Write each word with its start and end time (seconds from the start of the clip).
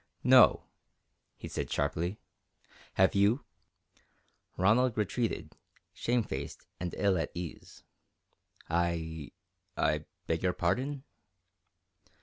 "No," 0.23 0.63
he 1.37 1.47
said 1.47 1.71
sharply, 1.71 2.17
"have 2.95 3.13
you?" 3.13 3.45
Ronald 4.57 4.97
retreated, 4.97 5.55
shamefaced 5.93 6.65
and 6.79 6.95
ill 6.97 7.19
at 7.19 7.29
ease. 7.35 7.83
"I 8.67 9.29
I 9.77 10.05
beg 10.25 10.41
your 10.41 10.53
pardon." 10.53 11.03